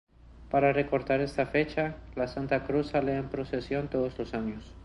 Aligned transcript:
Para 0.49 0.73
recordar 0.73 1.19
esa 1.21 1.45
fecha, 1.45 1.93
la 2.15 2.27
Santa 2.27 2.63
Cruz 2.65 2.87
sale 2.87 3.15
en 3.17 3.29
procesión 3.29 3.87
todos 3.87 4.17
los 4.17 4.33
años. 4.33 4.73